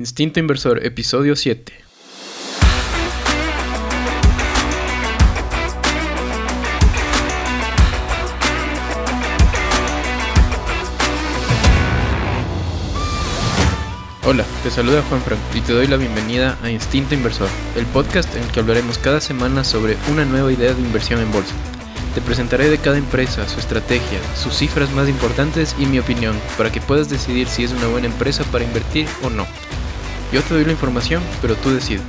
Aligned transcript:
Instinto 0.00 0.40
Inversor, 0.40 0.82
episodio 0.86 1.36
7. 1.36 1.74
Hola, 14.24 14.46
te 14.62 14.70
saluda 14.70 15.02
Juan 15.02 15.20
Frank 15.20 15.38
y 15.54 15.60
te 15.60 15.74
doy 15.74 15.86
la 15.86 15.98
bienvenida 15.98 16.56
a 16.62 16.70
Instinto 16.70 17.14
Inversor, 17.14 17.50
el 17.76 17.84
podcast 17.84 18.34
en 18.34 18.42
el 18.44 18.50
que 18.52 18.60
hablaremos 18.60 18.96
cada 18.96 19.20
semana 19.20 19.64
sobre 19.64 19.98
una 20.10 20.24
nueva 20.24 20.50
idea 20.50 20.72
de 20.72 20.80
inversión 20.80 21.20
en 21.20 21.30
bolsa. 21.30 21.54
Te 22.14 22.22
presentaré 22.22 22.70
de 22.70 22.78
cada 22.78 22.96
empresa, 22.96 23.46
su 23.46 23.60
estrategia, 23.60 24.18
sus 24.34 24.54
cifras 24.54 24.90
más 24.92 25.10
importantes 25.10 25.76
y 25.78 25.84
mi 25.84 25.98
opinión, 25.98 26.40
para 26.56 26.72
que 26.72 26.80
puedas 26.80 27.10
decidir 27.10 27.48
si 27.48 27.64
es 27.64 27.72
una 27.72 27.88
buena 27.88 28.06
empresa 28.06 28.44
para 28.44 28.64
invertir 28.64 29.06
o 29.22 29.28
no. 29.28 29.46
Yo 30.32 30.42
te 30.42 30.54
doy 30.54 30.64
la 30.64 30.72
información, 30.72 31.22
pero 31.42 31.56
tú 31.56 31.70
decides. 31.70 32.02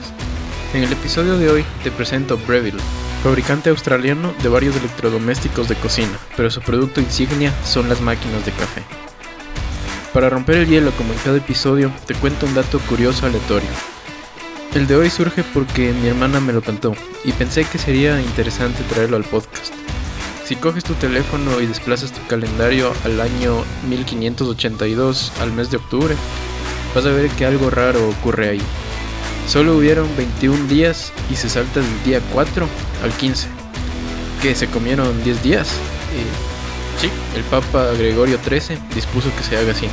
En 0.73 0.83
el 0.83 0.91
episodio 0.91 1.37
de 1.37 1.49
hoy 1.49 1.65
te 1.83 1.89
presento 1.89 2.37
Breville, 2.37 2.79
fabricante 3.23 3.71
australiano 3.71 4.33
de 4.43 4.49
varios 4.49 4.75
electrodomésticos 4.75 5.67
de 5.67 5.75
cocina, 5.75 6.17
pero 6.37 6.51
su 6.51 6.61
producto 6.61 7.01
insignia 7.01 7.51
son 7.65 7.89
las 7.89 7.99
máquinas 7.99 8.45
de 8.45 8.51
café. 8.51 8.83
Para 10.13 10.29
romper 10.29 10.57
el 10.57 10.67
hielo 10.67 10.91
como 10.91 11.13
en 11.13 11.19
cada 11.19 11.37
episodio, 11.37 11.91
te 12.05 12.13
cuento 12.13 12.45
un 12.45 12.53
dato 12.53 12.79
curioso 12.81 13.25
aleatorio. 13.25 13.69
El 14.75 14.85
de 14.85 14.95
hoy 14.95 15.09
surge 15.09 15.43
porque 15.43 15.91
mi 15.91 16.07
hermana 16.07 16.39
me 16.39 16.53
lo 16.53 16.61
contó 16.61 16.95
y 17.25 17.31
pensé 17.31 17.65
que 17.65 17.77
sería 17.77 18.21
interesante 18.21 18.83
traerlo 18.83 19.17
al 19.17 19.23
podcast. 19.23 19.73
Si 20.45 20.55
coges 20.55 20.83
tu 20.83 20.93
teléfono 20.93 21.59
y 21.59 21.65
desplazas 21.65 22.11
tu 22.11 22.25
calendario 22.27 22.93
al 23.03 23.19
año 23.19 23.63
1582 23.89 25.31
al 25.39 25.53
mes 25.53 25.71
de 25.71 25.77
octubre, 25.77 26.15
vas 26.93 27.05
a 27.05 27.11
ver 27.11 27.29
que 27.31 27.45
algo 27.45 27.69
raro 27.69 28.09
ocurre 28.09 28.49
ahí. 28.49 28.61
Solo 29.47 29.75
hubieron 29.77 30.07
21 30.17 30.67
días 30.67 31.11
y 31.29 31.35
se 31.35 31.49
salta 31.49 31.79
del 31.79 32.03
día 32.03 32.21
4 32.33 32.67
al 33.03 33.11
15. 33.11 33.47
¿Que 34.41 34.55
se 34.55 34.67
comieron 34.67 35.23
10 35.23 35.43
días? 35.43 35.69
Eh, 36.13 36.51
Sí, 37.01 37.09
el 37.35 37.43
Papa 37.45 37.91
Gregorio 37.97 38.37
XIII 38.37 38.77
dispuso 38.93 39.35
que 39.35 39.43
se 39.43 39.57
haga 39.57 39.71
así. 39.71 39.87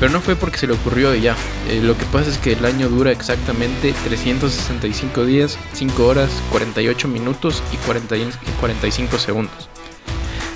Pero 0.00 0.10
no 0.10 0.22
fue 0.22 0.36
porque 0.36 0.56
se 0.56 0.66
le 0.66 0.72
ocurrió 0.72 1.14
y 1.14 1.20
ya. 1.20 1.36
Eh, 1.68 1.80
lo 1.82 1.98
que 1.98 2.06
pasa 2.06 2.30
es 2.30 2.38
que 2.38 2.52
el 2.52 2.64
año 2.64 2.88
dura 2.88 3.12
exactamente 3.12 3.94
365 4.04 5.26
días, 5.26 5.58
5 5.74 6.06
horas, 6.06 6.30
48 6.50 7.08
minutos 7.08 7.62
y 7.72 7.76
45 7.76 9.18
segundos. 9.18 9.68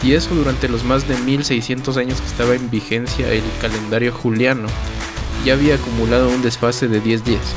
Y 0.02 0.14
eso 0.14 0.34
durante 0.34 0.68
los 0.68 0.84
más 0.84 1.06
de 1.06 1.18
1600 1.18 1.98
años 1.98 2.18
que 2.20 2.27
estaba 2.28 2.55
en 2.55 2.70
vigencia 2.70 3.30
el 3.30 3.42
calendario 3.61 4.12
juliano, 4.12 4.68
ya 5.44 5.55
había 5.55 5.77
acumulado 5.77 6.28
un 6.28 6.42
desfase 6.42 6.89
de 6.89 7.00
10 7.00 7.25
días. 7.25 7.55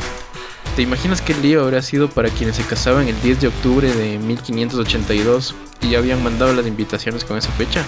¿Te 0.75 0.81
imaginas 0.81 1.21
qué 1.21 1.33
lío 1.33 1.63
habría 1.63 1.81
sido 1.81 2.09
para 2.09 2.29
quienes 2.29 2.55
se 2.55 2.63
casaban 2.63 3.07
el 3.07 3.21
10 3.21 3.41
de 3.41 3.47
octubre 3.47 3.91
de 3.91 4.17
1582 4.19 5.55
y 5.81 5.89
ya 5.89 5.97
habían 5.97 6.23
mandado 6.23 6.53
las 6.53 6.65
invitaciones 6.65 7.25
con 7.25 7.37
esa 7.37 7.51
fecha? 7.51 7.83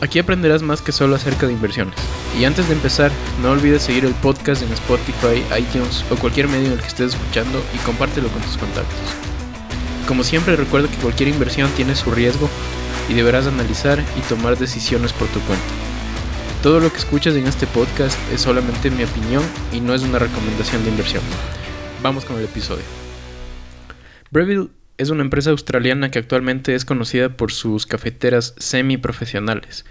Aquí 0.00 0.18
aprenderás 0.18 0.62
más 0.62 0.80
que 0.80 0.92
solo 0.92 1.14
acerca 1.14 1.46
de 1.46 1.52
inversiones. 1.52 1.94
Y 2.38 2.44
antes 2.44 2.66
de 2.68 2.74
empezar, 2.74 3.12
no 3.42 3.50
olvides 3.50 3.82
seguir 3.82 4.04
el 4.04 4.14
podcast 4.14 4.62
en 4.62 4.72
Spotify, 4.72 5.44
iTunes 5.58 6.04
o 6.10 6.16
cualquier 6.16 6.48
medio 6.48 6.66
en 6.66 6.72
el 6.72 6.80
que 6.80 6.88
estés 6.88 7.14
escuchando 7.14 7.62
y 7.74 7.78
compártelo 7.84 8.28
con 8.28 8.42
tus 8.42 8.56
contactos. 8.56 8.98
Como 10.08 10.24
siempre 10.24 10.56
recuerda 10.56 10.88
que 10.88 10.96
cualquier 10.96 11.28
inversión 11.28 11.70
tiene 11.76 11.94
su 11.94 12.10
riesgo 12.10 12.48
y 13.08 13.14
deberás 13.14 13.46
analizar 13.46 14.02
y 14.16 14.20
tomar 14.22 14.58
decisiones 14.58 15.12
por 15.12 15.28
tu 15.28 15.40
cuenta. 15.40 15.89
Todo 16.62 16.78
lo 16.78 16.90
que 16.90 16.98
escuchas 16.98 17.34
en 17.36 17.46
este 17.46 17.66
podcast 17.66 18.18
es 18.30 18.42
solamente 18.42 18.90
mi 18.90 19.02
opinión 19.02 19.42
y 19.72 19.80
no 19.80 19.94
es 19.94 20.02
una 20.02 20.18
recomendación 20.18 20.84
de 20.84 20.90
inversión. 20.90 21.22
Vamos 22.02 22.26
con 22.26 22.36
el 22.36 22.44
episodio. 22.44 22.84
Breville 24.30 24.68
es 24.98 25.08
una 25.08 25.22
empresa 25.22 25.52
australiana 25.52 26.10
que 26.10 26.18
actualmente 26.18 26.74
es 26.74 26.84
conocida 26.84 27.30
por 27.30 27.50
sus 27.50 27.86
cafeteras 27.86 28.52
semi-profesionales. 28.58 29.86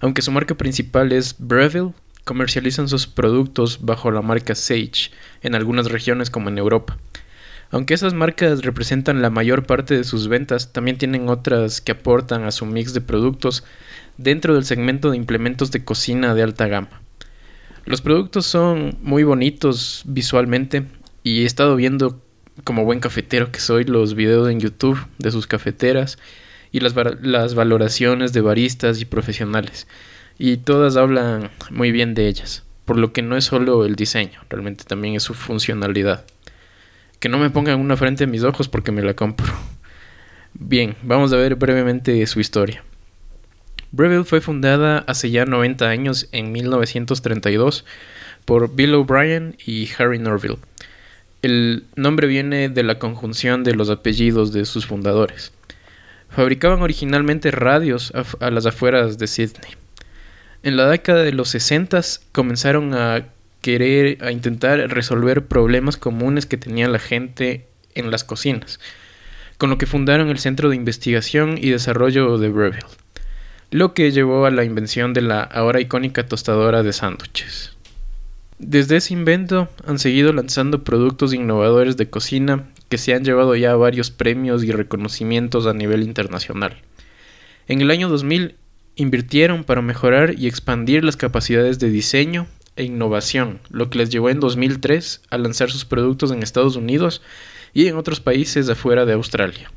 Aunque 0.00 0.22
su 0.22 0.32
marca 0.32 0.56
principal 0.56 1.12
es 1.12 1.36
Breville, 1.38 1.94
comercializan 2.24 2.88
sus 2.88 3.06
productos 3.06 3.84
bajo 3.84 4.10
la 4.10 4.20
marca 4.20 4.56
Sage 4.56 5.12
en 5.42 5.54
algunas 5.54 5.88
regiones 5.88 6.30
como 6.30 6.48
en 6.48 6.58
Europa. 6.58 6.98
Aunque 7.70 7.94
esas 7.94 8.14
marcas 8.14 8.62
representan 8.62 9.22
la 9.22 9.30
mayor 9.30 9.66
parte 9.66 9.96
de 9.96 10.02
sus 10.02 10.26
ventas, 10.26 10.72
también 10.72 10.98
tienen 10.98 11.28
otras 11.28 11.80
que 11.80 11.92
aportan 11.92 12.42
a 12.42 12.50
su 12.50 12.66
mix 12.66 12.92
de 12.92 13.02
productos 13.02 13.62
dentro 14.18 14.54
del 14.54 14.64
segmento 14.64 15.10
de 15.10 15.16
implementos 15.16 15.70
de 15.70 15.84
cocina 15.84 16.34
de 16.34 16.42
alta 16.42 16.66
gama. 16.66 17.00
Los 17.86 18.02
productos 18.02 18.44
son 18.44 18.98
muy 19.00 19.24
bonitos 19.24 20.02
visualmente 20.04 20.84
y 21.22 21.42
he 21.42 21.46
estado 21.46 21.74
viendo 21.76 22.20
como 22.64 22.84
buen 22.84 23.00
cafetero 23.00 23.50
que 23.50 23.60
soy 23.60 23.84
los 23.84 24.14
videos 24.14 24.50
en 24.50 24.60
YouTube 24.60 24.98
de 25.18 25.30
sus 25.30 25.46
cafeteras 25.46 26.18
y 26.70 26.80
las, 26.80 26.94
valoraciones 27.54 28.32
de 28.32 28.40
baristas 28.42 29.00
y 29.00 29.06
profesionales 29.06 29.86
y 30.38 30.58
todas 30.58 30.96
hablan 30.96 31.50
muy 31.70 31.92
bien 31.92 32.14
de 32.14 32.28
ellas, 32.28 32.64
por 32.84 32.98
lo 32.98 33.12
que 33.12 33.22
no 33.22 33.36
es 33.36 33.44
solo 33.44 33.84
el 33.86 33.96
diseño, 33.96 34.40
realmente 34.50 34.84
también 34.84 35.14
es 35.14 35.22
su 35.22 35.34
funcionalidad. 35.34 36.24
Que 37.20 37.28
no 37.28 37.38
me 37.38 37.50
pongan 37.50 37.80
una 37.80 37.96
frente 37.96 38.24
a 38.24 38.26
mis 38.28 38.44
ojos 38.44 38.68
porque 38.68 38.92
me 38.92 39.02
la 39.02 39.14
compro. 39.14 39.52
Bien, 40.54 40.94
vamos 41.02 41.32
a 41.32 41.36
ver 41.36 41.56
brevemente 41.56 42.24
su 42.26 42.38
historia. 42.38 42.84
Breville 43.90 44.24
fue 44.24 44.42
fundada 44.42 44.98
hace 45.06 45.30
ya 45.30 45.46
90 45.46 45.88
años 45.88 46.28
en 46.32 46.52
1932 46.52 47.86
por 48.44 48.74
Bill 48.74 48.94
O'Brien 48.94 49.56
y 49.64 49.88
Harry 49.98 50.18
Norville. 50.18 50.58
El 51.40 51.84
nombre 51.96 52.26
viene 52.26 52.68
de 52.68 52.82
la 52.82 52.98
conjunción 52.98 53.64
de 53.64 53.74
los 53.74 53.88
apellidos 53.88 54.52
de 54.52 54.66
sus 54.66 54.84
fundadores. 54.84 55.52
Fabricaban 56.28 56.82
originalmente 56.82 57.50
radios 57.50 58.12
a, 58.40 58.50
las 58.50 58.66
afueras 58.66 59.16
de 59.16 59.26
Sydney. 59.26 59.70
En 60.62 60.76
la 60.76 60.88
década 60.88 61.22
de 61.22 61.32
los 61.32 61.48
60 61.48 62.02
comenzaron 62.32 62.92
a 62.92 63.24
querer, 63.62 64.22
a 64.22 64.32
intentar 64.32 64.78
resolver 64.90 65.46
problemas 65.46 65.96
comunes 65.96 66.44
que 66.44 66.58
tenía 66.58 66.88
la 66.88 66.98
gente 66.98 67.64
en 67.94 68.10
las 68.10 68.22
cocinas, 68.22 68.80
con 69.56 69.70
lo 69.70 69.78
que 69.78 69.86
fundaron 69.86 70.28
el 70.28 70.38
Centro 70.38 70.68
de 70.68 70.76
Investigación 70.76 71.56
y 71.56 71.70
Desarrollo 71.70 72.36
de 72.36 72.50
Breville 72.50 72.86
lo 73.70 73.92
que 73.92 74.12
llevó 74.12 74.46
a 74.46 74.50
la 74.50 74.64
invención 74.64 75.12
de 75.12 75.20
la 75.20 75.42
ahora 75.42 75.80
icónica 75.80 76.26
tostadora 76.26 76.82
de 76.82 76.94
sándwiches. 76.94 77.76
Desde 78.58 78.96
ese 78.96 79.12
invento 79.12 79.68
han 79.86 79.98
seguido 79.98 80.32
lanzando 80.32 80.84
productos 80.84 81.34
innovadores 81.34 81.96
de 81.98 82.08
cocina 82.08 82.70
que 82.88 82.96
se 82.96 83.12
han 83.12 83.24
llevado 83.24 83.54
ya 83.56 83.76
varios 83.76 84.10
premios 84.10 84.64
y 84.64 84.72
reconocimientos 84.72 85.66
a 85.66 85.74
nivel 85.74 86.02
internacional. 86.02 86.78
En 87.68 87.82
el 87.82 87.90
año 87.90 88.08
2000 88.08 88.56
invirtieron 88.96 89.64
para 89.64 89.82
mejorar 89.82 90.34
y 90.38 90.46
expandir 90.46 91.04
las 91.04 91.18
capacidades 91.18 91.78
de 91.78 91.90
diseño 91.90 92.46
e 92.76 92.84
innovación, 92.84 93.60
lo 93.68 93.90
que 93.90 93.98
les 93.98 94.08
llevó 94.08 94.30
en 94.30 94.40
2003 94.40 95.20
a 95.28 95.36
lanzar 95.36 95.70
sus 95.70 95.84
productos 95.84 96.32
en 96.32 96.42
Estados 96.42 96.76
Unidos 96.76 97.20
y 97.74 97.86
en 97.86 97.96
otros 97.96 98.20
países 98.20 98.68
afuera 98.70 99.04
de 99.04 99.12
Australia. 99.12 99.70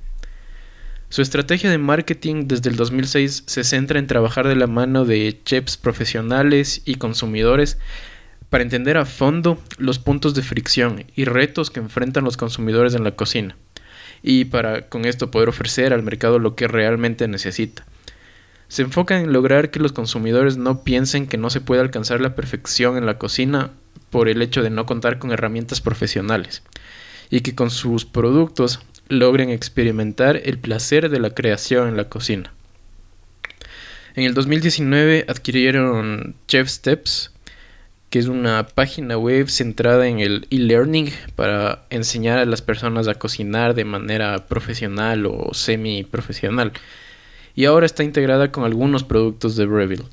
Su 1.11 1.21
estrategia 1.21 1.69
de 1.69 1.77
marketing 1.77 2.47
desde 2.47 2.69
el 2.69 2.77
2006 2.77 3.43
se 3.45 3.65
centra 3.65 3.99
en 3.99 4.07
trabajar 4.07 4.47
de 4.47 4.55
la 4.55 4.67
mano 4.67 5.03
de 5.03 5.41
chefs 5.43 5.75
profesionales 5.75 6.83
y 6.85 6.95
consumidores 6.95 7.77
para 8.49 8.63
entender 8.63 8.95
a 8.95 9.03
fondo 9.03 9.61
los 9.77 9.99
puntos 9.99 10.35
de 10.35 10.41
fricción 10.41 11.03
y 11.13 11.25
retos 11.25 11.69
que 11.69 11.81
enfrentan 11.81 12.23
los 12.23 12.37
consumidores 12.37 12.95
en 12.95 13.03
la 13.03 13.17
cocina, 13.17 13.57
y 14.23 14.45
para 14.45 14.87
con 14.87 15.03
esto 15.03 15.31
poder 15.31 15.49
ofrecer 15.49 15.91
al 15.91 16.01
mercado 16.01 16.39
lo 16.39 16.55
que 16.55 16.69
realmente 16.69 17.27
necesita. 17.27 17.85
Se 18.69 18.83
enfoca 18.83 19.19
en 19.19 19.33
lograr 19.33 19.69
que 19.69 19.81
los 19.81 19.91
consumidores 19.91 20.55
no 20.55 20.85
piensen 20.85 21.27
que 21.27 21.35
no 21.35 21.49
se 21.49 21.59
puede 21.59 21.81
alcanzar 21.81 22.21
la 22.21 22.35
perfección 22.35 22.95
en 22.95 23.05
la 23.05 23.17
cocina 23.17 23.71
por 24.11 24.29
el 24.29 24.41
hecho 24.41 24.63
de 24.63 24.69
no 24.69 24.85
contar 24.85 25.19
con 25.19 25.33
herramientas 25.33 25.81
profesionales, 25.81 26.63
y 27.29 27.41
que 27.41 27.53
con 27.53 27.69
sus 27.69 28.05
productos 28.05 28.79
logren 29.09 29.49
experimentar 29.49 30.41
el 30.43 30.57
placer 30.57 31.09
de 31.09 31.19
la 31.19 31.31
creación 31.31 31.89
en 31.89 31.97
la 31.97 32.09
cocina. 32.09 32.53
En 34.15 34.25
el 34.25 34.33
2019 34.33 35.25
adquirieron 35.27 36.35
Chef 36.47 36.67
Steps, 36.67 37.31
que 38.09 38.19
es 38.19 38.27
una 38.27 38.67
página 38.67 39.17
web 39.17 39.49
centrada 39.49 40.05
en 40.07 40.19
el 40.19 40.45
e-learning 40.49 41.11
para 41.35 41.85
enseñar 41.89 42.39
a 42.39 42.45
las 42.45 42.61
personas 42.61 43.07
a 43.07 43.15
cocinar 43.15 43.73
de 43.73 43.85
manera 43.85 44.47
profesional 44.47 45.25
o 45.25 45.53
semi-profesional. 45.53 46.73
Y 47.55 47.65
ahora 47.65 47.85
está 47.85 48.03
integrada 48.03 48.51
con 48.51 48.65
algunos 48.65 49.05
productos 49.05 49.55
de 49.55 49.65
Breville. 49.65 50.03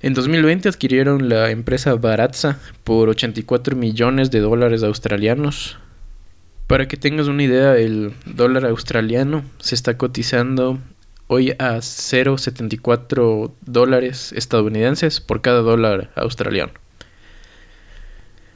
En 0.00 0.14
2020 0.14 0.70
adquirieron 0.70 1.28
la 1.28 1.50
empresa 1.50 1.94
Baratza 1.96 2.58
por 2.82 3.10
84 3.10 3.76
millones 3.76 4.30
de 4.30 4.40
dólares 4.40 4.82
australianos, 4.82 5.76
para 6.72 6.88
que 6.88 6.96
tengas 6.96 7.28
una 7.28 7.42
idea, 7.42 7.76
el 7.76 8.14
dólar 8.24 8.64
australiano 8.64 9.44
se 9.58 9.74
está 9.74 9.98
cotizando 9.98 10.78
hoy 11.26 11.50
a 11.58 11.76
0,74 11.76 13.52
dólares 13.60 14.32
estadounidenses 14.34 15.20
por 15.20 15.42
cada 15.42 15.60
dólar 15.60 16.10
australiano. 16.14 16.72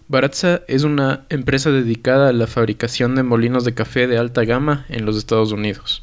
Baratza 0.09 0.63
es 0.67 0.85
una 0.85 1.27
empresa 1.29 1.71
dedicada 1.71 2.31
a 2.31 2.33
la 2.33 2.47
fabricación 2.47 3.17
de 3.17 3.23
molinos 3.23 3.67
de 3.67 3.75
café 3.75 4.07
de 4.07 4.17
alta 4.17 4.47
gama 4.47 4.87
en 4.89 5.05
los 5.05 5.19
Estados 5.19 5.53
Unidos. 5.53 6.03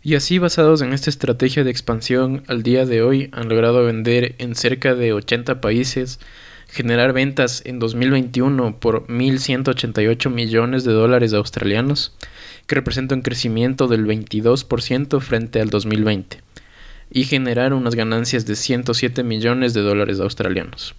Y 0.00 0.14
así 0.14 0.38
basados 0.38 0.80
en 0.80 0.92
esta 0.92 1.10
estrategia 1.10 1.64
de 1.64 1.72
expansión, 1.72 2.44
al 2.46 2.62
día 2.62 2.86
de 2.86 3.02
hoy 3.02 3.30
han 3.32 3.48
logrado 3.48 3.84
vender 3.84 4.36
en 4.38 4.54
cerca 4.54 4.94
de 4.94 5.12
80 5.12 5.60
países, 5.60 6.20
generar 6.74 7.12
ventas 7.12 7.62
en 7.64 7.78
2021 7.78 8.80
por 8.80 9.06
1.188 9.06 10.28
millones 10.28 10.82
de 10.82 10.92
dólares 10.92 11.32
australianos, 11.32 12.12
que 12.66 12.74
representa 12.74 13.14
un 13.14 13.22
crecimiento 13.22 13.86
del 13.86 14.04
22% 14.04 15.20
frente 15.20 15.60
al 15.60 15.70
2020, 15.70 16.40
y 17.12 17.24
generar 17.24 17.74
unas 17.74 17.94
ganancias 17.94 18.44
de 18.44 18.56
107 18.56 19.22
millones 19.22 19.72
de 19.72 19.82
dólares 19.82 20.18
australianos. 20.18 20.96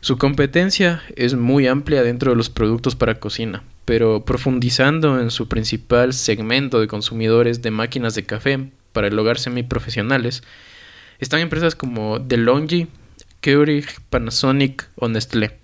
Su 0.00 0.18
competencia 0.18 1.00
es 1.14 1.34
muy 1.34 1.68
amplia 1.68 2.02
dentro 2.02 2.32
de 2.32 2.36
los 2.36 2.50
productos 2.50 2.96
para 2.96 3.20
cocina, 3.20 3.62
pero 3.84 4.24
profundizando 4.24 5.20
en 5.20 5.30
su 5.30 5.46
principal 5.46 6.12
segmento 6.12 6.80
de 6.80 6.88
consumidores 6.88 7.62
de 7.62 7.70
máquinas 7.70 8.16
de 8.16 8.24
café 8.24 8.68
para 8.92 9.06
el 9.06 9.16
hogar 9.16 9.38
semiprofesionales, 9.38 10.42
están 11.20 11.38
empresas 11.38 11.76
como 11.76 12.18
DeLonghi, 12.18 12.88
Keurig, 13.42 13.86
Panasonic 14.08 14.88
o 14.94 15.08
Nestlé. 15.08 15.58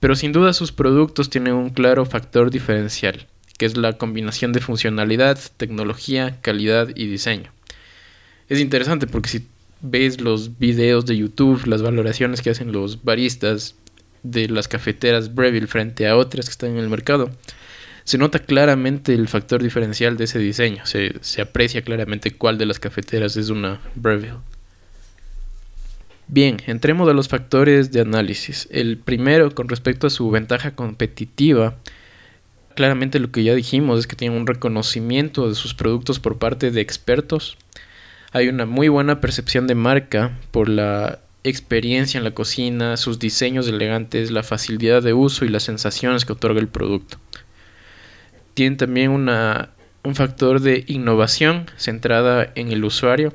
Pero 0.00 0.16
sin 0.16 0.32
duda 0.32 0.54
sus 0.54 0.72
productos 0.72 1.28
tienen 1.28 1.54
un 1.54 1.70
claro 1.70 2.06
factor 2.06 2.50
diferencial, 2.50 3.26
que 3.58 3.66
es 3.66 3.76
la 3.76 3.98
combinación 3.98 4.52
de 4.52 4.60
funcionalidad, 4.60 5.38
tecnología, 5.58 6.38
calidad 6.40 6.88
y 6.94 7.06
diseño. 7.06 7.50
Es 8.48 8.60
interesante 8.60 9.06
porque 9.06 9.28
si 9.28 9.46
ves 9.82 10.20
los 10.20 10.58
videos 10.58 11.04
de 11.04 11.16
YouTube, 11.16 11.66
las 11.66 11.82
valoraciones 11.82 12.40
que 12.40 12.50
hacen 12.50 12.72
los 12.72 13.04
baristas 13.04 13.74
de 14.22 14.48
las 14.48 14.68
cafeteras 14.68 15.34
Breville 15.34 15.66
frente 15.66 16.06
a 16.06 16.16
otras 16.16 16.46
que 16.46 16.52
están 16.52 16.70
en 16.70 16.78
el 16.78 16.88
mercado, 16.88 17.30
se 18.04 18.18
nota 18.18 18.38
claramente 18.38 19.14
el 19.14 19.28
factor 19.28 19.62
diferencial 19.62 20.16
de 20.16 20.24
ese 20.24 20.38
diseño. 20.38 20.84
Se, 20.86 21.14
se 21.22 21.42
aprecia 21.42 21.82
claramente 21.82 22.30
cuál 22.30 22.58
de 22.58 22.66
las 22.66 22.78
cafeteras 22.78 23.36
es 23.36 23.48
una 23.48 23.80
Breville. 23.94 24.38
Bien, 26.26 26.56
entremos 26.66 27.08
a 27.08 27.12
los 27.12 27.28
factores 27.28 27.92
de 27.92 28.00
análisis. 28.00 28.68
El 28.70 28.98
primero, 28.98 29.54
con 29.54 29.68
respecto 29.68 30.06
a 30.06 30.10
su 30.10 30.30
ventaja 30.30 30.74
competitiva, 30.74 31.76
claramente 32.74 33.20
lo 33.20 33.30
que 33.30 33.44
ya 33.44 33.54
dijimos 33.54 34.00
es 34.00 34.06
que 34.06 34.16
tiene 34.16 34.36
un 34.36 34.46
reconocimiento 34.46 35.48
de 35.48 35.54
sus 35.54 35.74
productos 35.74 36.18
por 36.18 36.38
parte 36.38 36.70
de 36.70 36.80
expertos 36.80 37.56
hay 38.34 38.48
una 38.48 38.66
muy 38.66 38.88
buena 38.88 39.20
percepción 39.20 39.68
de 39.68 39.76
marca 39.76 40.36
por 40.50 40.68
la 40.68 41.20
experiencia 41.44 42.18
en 42.18 42.24
la 42.24 42.32
cocina, 42.32 42.96
sus 42.96 43.20
diseños 43.20 43.68
elegantes, 43.68 44.32
la 44.32 44.42
facilidad 44.42 45.04
de 45.04 45.12
uso 45.12 45.44
y 45.44 45.50
las 45.50 45.62
sensaciones 45.62 46.24
que 46.24 46.32
otorga 46.32 46.58
el 46.58 46.66
producto. 46.66 47.18
Tiene 48.54 48.74
también 48.74 49.12
una, 49.12 49.70
un 50.02 50.16
factor 50.16 50.60
de 50.60 50.82
innovación 50.88 51.70
centrada 51.76 52.50
en 52.56 52.72
el 52.72 52.84
usuario, 52.84 53.32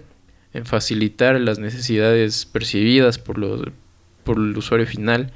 en 0.54 0.66
facilitar 0.66 1.40
las 1.40 1.60
necesidades 1.60 2.46
percibidas 2.46 3.18
por, 3.18 3.74
por 4.24 4.38
el 4.38 4.58
usuario 4.58 4.88
final. 4.88 5.32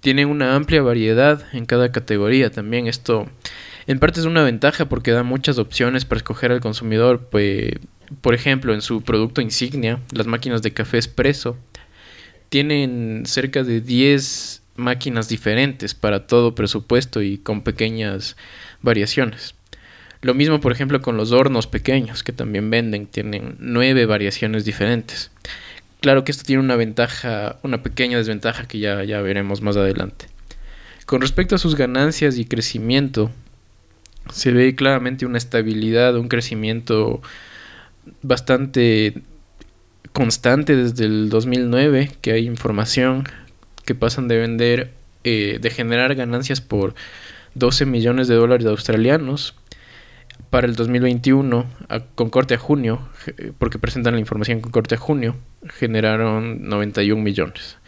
Tienen 0.00 0.28
una 0.28 0.54
amplia 0.56 0.82
variedad 0.82 1.44
en 1.52 1.64
cada 1.64 1.92
categoría 1.92 2.50
también. 2.50 2.86
Esto 2.86 3.26
en 3.86 3.98
parte 3.98 4.20
es 4.20 4.26
una 4.26 4.42
ventaja 4.42 4.88
porque 4.88 5.12
da 5.12 5.22
muchas 5.22 5.58
opciones 5.58 6.04
para 6.04 6.18
escoger 6.18 6.52
al 6.52 6.60
consumidor, 6.60 7.28
pues 7.30 7.74
por 8.20 8.34
ejemplo, 8.34 8.74
en 8.74 8.82
su 8.82 9.02
producto 9.02 9.40
insignia, 9.40 10.00
las 10.12 10.26
máquinas 10.26 10.62
de 10.62 10.72
café 10.72 10.98
expreso, 10.98 11.56
tienen 12.48 13.22
cerca 13.24 13.62
de 13.64 13.80
10 13.80 14.62
máquinas 14.76 15.28
diferentes 15.28 15.94
para 15.94 16.26
todo 16.26 16.54
presupuesto 16.54 17.22
y 17.22 17.38
con 17.38 17.62
pequeñas 17.62 18.36
variaciones. 18.82 19.54
Lo 20.22 20.34
mismo, 20.34 20.60
por 20.60 20.70
ejemplo, 20.70 21.02
con 21.02 21.16
los 21.16 21.32
hornos 21.32 21.66
pequeños 21.66 22.22
que 22.22 22.32
también 22.32 22.70
venden, 22.70 23.06
tienen 23.06 23.56
nueve 23.58 24.06
variaciones 24.06 24.64
diferentes. 24.64 25.32
Claro 26.00 26.22
que 26.22 26.30
esto 26.30 26.44
tiene 26.44 26.62
una 26.62 26.76
ventaja, 26.76 27.58
una 27.62 27.82
pequeña 27.82 28.18
desventaja 28.18 28.66
que 28.66 28.78
ya, 28.78 29.02
ya 29.02 29.20
veremos 29.20 29.62
más 29.62 29.76
adelante. 29.76 30.26
Con 31.06 31.20
respecto 31.20 31.56
a 31.56 31.58
sus 31.58 31.74
ganancias 31.74 32.38
y 32.38 32.44
crecimiento, 32.44 33.32
se 34.32 34.52
ve 34.52 34.76
claramente 34.76 35.26
una 35.26 35.38
estabilidad, 35.38 36.16
un 36.16 36.28
crecimiento 36.28 37.20
bastante 38.22 39.22
constante 40.12 40.76
desde 40.76 41.04
el 41.04 41.30
2009 41.30 42.12
que 42.20 42.32
hay 42.32 42.46
información 42.46 43.24
que 43.84 43.96
pasan 43.96 44.28
de 44.28 44.38
vender, 44.38 44.92
eh, 45.24 45.58
de 45.60 45.70
generar 45.70 46.14
ganancias 46.14 46.60
por 46.60 46.94
12 47.54 47.86
millones 47.86 48.28
de 48.28 48.36
dólares 48.36 48.66
australianos 48.66 49.56
para 50.52 50.66
el 50.66 50.76
2021 50.76 51.64
con 52.14 52.28
corte 52.28 52.52
a 52.52 52.58
junio, 52.58 53.00
porque 53.56 53.78
presentan 53.78 54.12
la 54.12 54.20
información 54.20 54.60
con 54.60 54.70
corte 54.70 54.96
a 54.96 54.98
junio, 54.98 55.34
generaron 55.66 56.68
91 56.68 57.22
millones. 57.22 57.78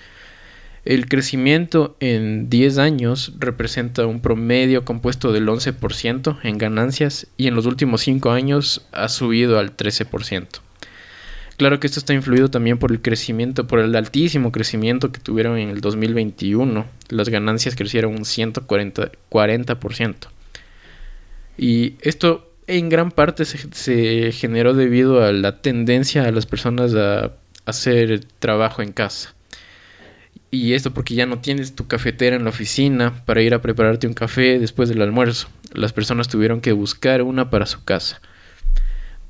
El 0.87 1.07
crecimiento 1.07 1.95
en 2.01 2.49
10 2.49 2.79
años 2.79 3.35
representa 3.39 4.07
un 4.07 4.21
promedio 4.21 4.87
compuesto 4.87 5.31
del 5.31 5.47
11% 5.47 6.39
en 6.43 6.57
ganancias 6.57 7.27
y 7.37 7.49
en 7.49 7.55
los 7.55 7.67
últimos 7.67 8.01
5 8.01 8.31
años 8.31 8.87
ha 8.93 9.11
subido 9.11 9.59
al 9.59 9.77
13%. 9.77 10.47
Claro 11.59 11.81
que 11.81 11.87
esto 11.87 11.99
está 11.99 12.15
influido 12.15 12.51
también 12.51 12.79
por 12.79 12.93
el 12.93 13.03
crecimiento, 13.03 13.67
por 13.67 13.79
el 13.81 13.95
altísimo 13.95 14.53
crecimiento 14.53 15.13
que 15.13 15.21
tuvieron 15.21 15.59
en 15.59 15.69
el 15.69 15.83
2021. 15.83 16.87
Las 17.11 17.29
ganancias 17.29 17.77
crecieron 17.77 18.13
un 18.13 18.25
140%. 18.25 19.11
40%. 19.31 20.15
Y 21.57 21.95
esto 22.01 22.54
en 22.67 22.89
gran 22.89 23.11
parte 23.11 23.45
se, 23.45 24.33
generó 24.33 24.75
debido 24.75 25.25
a 25.25 25.33
la 25.33 25.61
tendencia 25.61 26.25
a 26.25 26.33
las 26.33 26.47
personas 26.47 26.95
a 26.95 27.33
hacer 27.67 28.25
trabajo 28.39 28.83
en 28.83 28.93
casa. 28.93 29.35
Y 30.51 30.75
esto 30.75 30.95
porque 30.95 31.15
ya 31.15 31.27
no 31.27 31.41
tienes 31.41 31.75
tu 31.75 31.87
cafetera 31.87 32.37
en 32.37 32.45
la 32.45 32.51
oficina 32.51 33.25
para 33.25 33.43
ir 33.43 33.55
a 33.55 33.61
prepararte 33.61 34.07
un 34.07 34.15
café 34.15 34.59
después 34.59 34.89
del 34.89 35.03
almuerzo. 35.03 35.49
Las 35.73 35.93
personas 35.93 36.29
tuvieron 36.29 36.61
que 36.61 36.73
buscar 36.73 37.23
una 37.23 37.51
para 37.51 37.67
su 37.67 37.83
casa. 37.85 38.21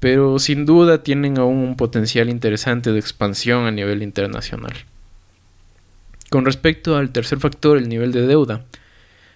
Pero 0.01 0.39
sin 0.39 0.67
duda 0.67 1.03
tienen 1.03 1.39
aún 1.39 1.59
un 1.59 1.77
potencial 1.77 2.29
interesante 2.29 2.93
de 2.93 2.99
expansión 2.99 3.65
a 3.65 3.71
nivel 3.71 4.03
internacional. 4.03 4.75
Con 6.29 6.45
respecto 6.45 6.97
al 6.97 7.11
tercer 7.11 7.39
factor, 7.39 7.79
el 7.79 7.89
nivel 7.89 8.13
de 8.13 8.27
deuda, 8.27 8.65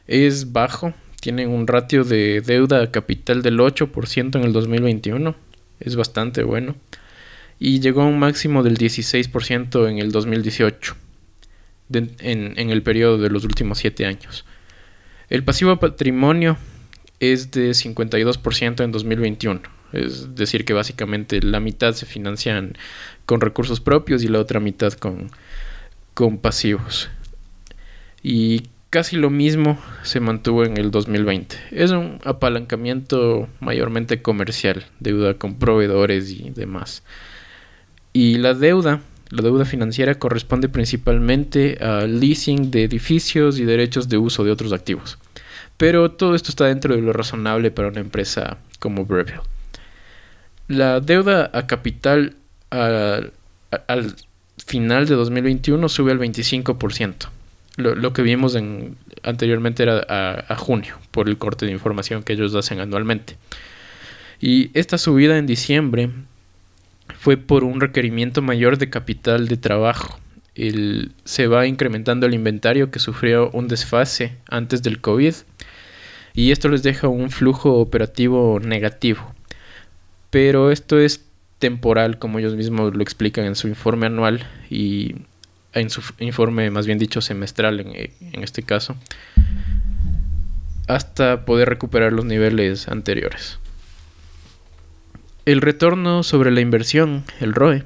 es 0.06 0.52
bajo. 0.52 0.92
Tienen 1.20 1.48
un 1.48 1.66
ratio 1.66 2.04
de 2.04 2.40
deuda 2.40 2.82
a 2.82 2.90
capital 2.90 3.42
del 3.42 3.58
8% 3.58 4.36
en 4.36 4.44
el 4.44 4.52
2021. 4.52 5.34
Es 5.80 5.96
bastante 5.96 6.42
bueno. 6.42 6.76
Y 7.58 7.80
llegó 7.80 8.02
a 8.02 8.06
un 8.06 8.18
máximo 8.18 8.62
del 8.62 8.78
16% 8.78 9.88
en 9.88 9.98
el 9.98 10.12
2018 10.12 10.94
en, 11.90 12.70
el 12.70 12.82
periodo 12.82 13.18
de 13.18 13.30
los 13.30 13.44
últimos 13.44 13.78
7 13.78 14.06
años. 14.06 14.44
El 15.28 15.44
pasivo 15.44 15.78
patrimonio 15.78 16.56
es 17.20 17.50
de 17.50 17.70
52% 17.70 18.84
en 18.84 18.92
2021. 18.92 19.60
Es 19.92 20.34
decir, 20.34 20.64
que 20.64 20.74
básicamente 20.74 21.40
la 21.40 21.60
mitad 21.60 21.94
se 21.94 22.06
financian 22.06 22.74
con 23.26 23.40
recursos 23.40 23.80
propios 23.80 24.22
y 24.22 24.28
la 24.28 24.38
otra 24.38 24.60
mitad 24.60 24.92
con, 24.92 25.30
con 26.14 26.38
pasivos. 26.38 27.08
Y 28.22 28.64
casi 28.90 29.16
lo 29.16 29.30
mismo 29.30 29.78
se 30.02 30.20
mantuvo 30.20 30.64
en 30.64 30.76
el 30.76 30.90
2020. 30.90 31.56
Es 31.70 31.90
un 31.90 32.20
apalancamiento 32.24 33.48
mayormente 33.60 34.22
comercial, 34.22 34.86
deuda 35.00 35.34
con 35.34 35.58
proveedores 35.58 36.30
y 36.30 36.50
demás. 36.50 37.02
Y 38.12 38.38
la 38.38 38.54
deuda 38.54 39.00
la 39.30 39.42
deuda 39.42 39.66
financiera 39.66 40.14
corresponde 40.14 40.70
principalmente 40.70 41.76
al 41.80 42.18
leasing 42.18 42.70
de 42.70 42.84
edificios 42.84 43.58
y 43.58 43.64
derechos 43.64 44.08
de 44.08 44.16
uso 44.16 44.42
de 44.42 44.50
otros 44.50 44.72
activos. 44.72 45.18
Pero 45.76 46.12
todo 46.12 46.34
esto 46.34 46.50
está 46.50 46.64
dentro 46.64 46.94
de 46.96 47.02
lo 47.02 47.12
razonable 47.12 47.70
para 47.70 47.88
una 47.88 48.00
empresa 48.00 48.56
como 48.78 49.04
Breville. 49.04 49.40
La 50.66 51.00
deuda 51.00 51.50
a 51.52 51.66
capital 51.66 52.36
al, 52.70 53.32
final 54.66 55.06
de 55.06 55.14
2021 55.14 55.88
sube 55.88 56.12
al 56.12 56.18
25%. 56.18 57.28
Lo, 57.78 58.12
que 58.12 58.22
vimos 58.22 58.56
en, 58.56 58.96
anteriormente 59.22 59.84
era 59.84 60.04
a, 60.48 60.56
junio, 60.56 60.98
por 61.12 61.28
el 61.28 61.38
corte 61.38 61.64
de 61.64 61.72
información 61.72 62.24
que 62.24 62.32
ellos 62.32 62.54
hacen 62.54 62.80
anualmente. 62.80 63.36
Y 64.40 64.70
esta 64.74 64.98
subida 64.98 65.38
en 65.38 65.46
diciembre 65.46 66.10
fue 67.18 67.36
por 67.36 67.62
un 67.64 67.80
requerimiento 67.80 68.42
mayor 68.42 68.78
de 68.78 68.90
capital 68.90 69.48
de 69.48 69.56
trabajo. 69.56 70.18
se 71.24 71.46
va 71.46 71.66
incrementando 71.66 72.26
el 72.26 72.34
inventario 72.34 72.90
que 72.90 72.98
sufrió 72.98 73.50
un 73.52 73.68
desfase 73.68 74.36
antes 74.50 74.82
del 74.82 75.00
COVID 75.00 75.34
y 76.34 76.50
esto 76.50 76.68
les 76.68 76.82
deja 76.82 77.08
un 77.08 77.30
flujo 77.30 77.74
operativo 77.74 78.60
negativo. 78.60 79.34
Pero 80.30 80.70
esto 80.70 80.98
es 80.98 81.24
temporal, 81.58 82.18
como 82.18 82.38
ellos 82.38 82.54
mismos 82.54 82.94
lo 82.94 83.02
explican 83.02 83.44
en 83.44 83.54
su 83.54 83.68
informe 83.68 84.06
anual, 84.06 84.46
y 84.70 85.16
en 85.72 85.90
su 85.90 86.02
informe 86.18 86.70
más 86.70 86.86
bien 86.86 86.98
dicho 86.98 87.20
semestral 87.20 87.80
en, 87.80 87.94
en 87.94 88.42
este 88.42 88.62
caso, 88.62 88.96
hasta 90.86 91.44
poder 91.44 91.68
recuperar 91.68 92.12
los 92.12 92.24
niveles 92.24 92.88
anteriores. 92.88 93.58
El 95.44 95.60
retorno 95.60 96.22
sobre 96.22 96.50
la 96.50 96.60
inversión, 96.60 97.24
el 97.40 97.54
ROE, 97.54 97.84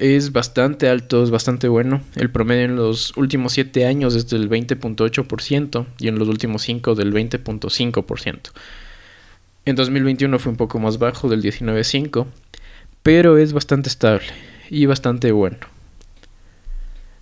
es 0.00 0.32
bastante 0.32 0.88
alto, 0.88 1.22
es 1.22 1.30
bastante 1.30 1.68
bueno. 1.68 2.00
El 2.16 2.30
promedio 2.30 2.64
en 2.64 2.76
los 2.76 3.16
últimos 3.16 3.52
7 3.52 3.86
años 3.86 4.14
es 4.14 4.28
del 4.30 4.48
20.8% 4.48 5.86
y 5.98 6.08
en 6.08 6.18
los 6.18 6.28
últimos 6.28 6.62
5 6.62 6.94
del 6.94 7.12
20.5%. 7.12 8.50
En 9.66 9.76
2021 9.76 10.38
fue 10.38 10.52
un 10.52 10.56
poco 10.56 10.78
más 10.78 10.98
bajo, 10.98 11.28
del 11.28 11.42
19.5%, 11.42 12.26
pero 13.02 13.36
es 13.36 13.52
bastante 13.52 13.90
estable 13.90 14.26
y 14.70 14.86
bastante 14.86 15.32
bueno. 15.32 15.58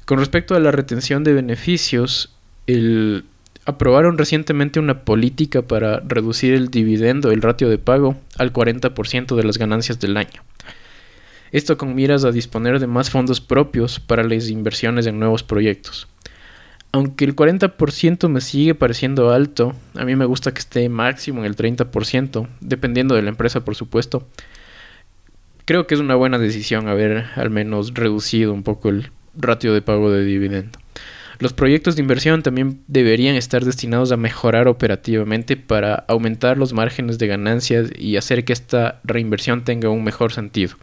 Con 0.09 0.21
respecto 0.21 0.55
a 0.55 0.59
la 0.59 0.71
retención 0.71 1.23
de 1.23 1.35
beneficios, 1.35 2.35
aprobaron 3.67 4.17
recientemente 4.17 4.81
una 4.81 5.05
política 5.05 5.61
para 5.61 6.01
reducir 6.01 6.55
el 6.55 6.71
dividendo, 6.71 7.31
el 7.31 7.43
ratio 7.43 7.69
de 7.69 7.77
pago, 7.77 8.17
al 8.39 8.51
40% 8.51 9.37
de 9.37 9.45
las 9.45 9.59
ganancias 9.59 10.01
del 10.01 10.17
año. 10.17 10.43
Esto 11.53 11.77
con 11.77 11.95
miras 11.95 12.25
a 12.25 12.33
disponer 12.33 12.81
de 12.81 12.87
más 12.87 13.11
fondos 13.11 13.43
propios 13.43 14.01
para 14.01 14.25
las 14.25 14.49
inversiones 14.49 15.07
en 15.07 15.19
nuevos 15.19 15.43
proyectos. 15.43 16.09
Aunque 16.91 17.27
el 17.27 17.37
40% 17.37 18.31
me 18.31 18.41
sigue 18.41 18.75
pareciendo 18.75 19.31
alto, 19.31 19.75
a 19.95 20.07
mí 20.07 20.17
me 20.17 20.25
gusta 20.25 20.55
que 20.55 20.61
esté 20.61 20.89
máximo 20.89 21.41
en 21.41 21.45
el 21.45 21.55
30%, 21.55 22.49
dependiendo 22.63 23.15
de 23.15 23.21
la 23.21 23.29
empresa 23.29 23.63
por 23.63 23.75
supuesto. 23.75 24.27
Creo 25.67 25.87
que 25.87 25.93
es 25.93 26.01
una 26.01 26.15
buena 26.15 26.39
decisión 26.39 26.89
haber 26.89 27.27
al 27.37 27.51
menos 27.51 27.93
reducido 27.93 28.55
un 28.55 28.63
poco 28.63 28.89
el 28.89 29.11
ratio 29.39 29.73
de 29.73 29.83
pago 29.83 30.11
de 30.11 30.25
dividendo. 30.25 30.79
Los 31.39 31.53
proyectos 31.53 31.95
de 31.95 32.03
inversión 32.03 32.43
también 32.43 32.83
deberían 32.89 33.37
estar 33.37 33.65
destinados 33.65 34.11
a 34.11 34.17
mejorar 34.17 34.67
operativamente 34.67 35.57
para 35.57 36.05
aumentar 36.09 36.59
los 36.59 36.73
márgenes 36.73 37.19
de 37.19 37.29
ganancias 37.29 37.91
y 37.97 38.17
hacer 38.17 38.45
que 38.45 38.53
esta 38.53 39.01
reinversión 39.05 39.63
tenga 39.65 39.89
un 39.89 40.03
mejor 40.03 40.33
sentido. 40.33 40.77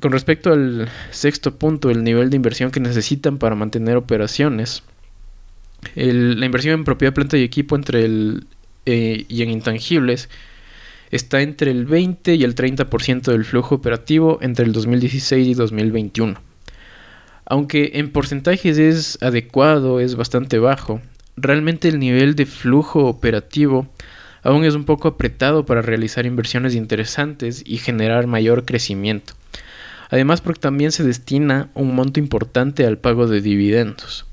con 0.00 0.12
respecto 0.12 0.52
al 0.52 0.88
sexto 1.10 1.56
punto, 1.56 1.90
el 1.90 2.04
nivel 2.04 2.30
de 2.30 2.36
inversión 2.36 2.70
que 2.70 2.80
necesitan 2.80 3.38
para 3.38 3.56
mantener 3.56 3.96
operaciones, 3.96 4.84
la 5.96 6.46
inversión 6.46 6.74
en 6.74 6.84
propiedad, 6.84 7.14
planta 7.14 7.36
y 7.36 7.42
equipo 7.42 7.74
entre 7.74 8.04
el, 8.04 8.46
eh, 8.86 9.26
y 9.28 9.42
en 9.42 9.50
intangibles 9.50 10.28
está 11.12 11.42
entre 11.42 11.70
el 11.70 11.84
20 11.84 12.34
y 12.34 12.42
el 12.42 12.56
30% 12.56 13.30
del 13.30 13.44
flujo 13.44 13.76
operativo 13.76 14.38
entre 14.42 14.64
el 14.64 14.72
2016 14.72 15.46
y 15.46 15.54
2021. 15.54 16.40
Aunque 17.44 17.92
en 17.94 18.10
porcentajes 18.10 18.78
es 18.78 19.18
adecuado, 19.22 20.00
es 20.00 20.16
bastante 20.16 20.58
bajo, 20.58 21.00
realmente 21.36 21.88
el 21.88 21.98
nivel 21.98 22.34
de 22.34 22.46
flujo 22.46 23.06
operativo 23.06 23.86
aún 24.42 24.64
es 24.64 24.74
un 24.74 24.84
poco 24.84 25.08
apretado 25.08 25.64
para 25.66 25.82
realizar 25.82 26.26
inversiones 26.26 26.74
interesantes 26.74 27.62
y 27.64 27.76
generar 27.76 28.26
mayor 28.26 28.64
crecimiento. 28.64 29.34
Además 30.10 30.40
porque 30.40 30.60
también 30.60 30.92
se 30.92 31.04
destina 31.04 31.68
un 31.74 31.94
monto 31.94 32.20
importante 32.20 32.86
al 32.86 32.98
pago 32.98 33.26
de 33.26 33.40
dividendos. 33.40 34.26